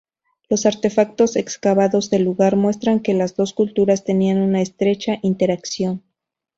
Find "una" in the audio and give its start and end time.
4.41-4.59